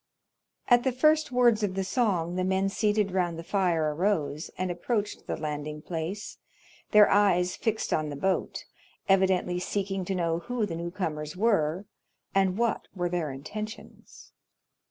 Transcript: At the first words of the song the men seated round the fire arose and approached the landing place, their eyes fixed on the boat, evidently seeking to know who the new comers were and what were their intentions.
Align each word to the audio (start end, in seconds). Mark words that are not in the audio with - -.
At 0.67 0.81
the 0.81 0.91
first 0.91 1.31
words 1.31 1.61
of 1.61 1.75
the 1.75 1.83
song 1.83 2.33
the 2.35 2.43
men 2.43 2.69
seated 2.69 3.11
round 3.11 3.37
the 3.37 3.43
fire 3.43 3.93
arose 3.93 4.49
and 4.57 4.71
approached 4.71 5.27
the 5.27 5.37
landing 5.37 5.79
place, 5.83 6.39
their 6.89 7.07
eyes 7.07 7.55
fixed 7.55 7.93
on 7.93 8.09
the 8.09 8.15
boat, 8.15 8.65
evidently 9.07 9.59
seeking 9.59 10.03
to 10.05 10.15
know 10.15 10.39
who 10.39 10.65
the 10.65 10.75
new 10.75 10.89
comers 10.89 11.35
were 11.37 11.85
and 12.33 12.57
what 12.57 12.87
were 12.95 13.09
their 13.09 13.31
intentions. 13.31 14.31